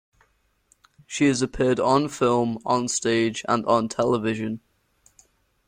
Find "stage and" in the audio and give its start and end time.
2.87-3.63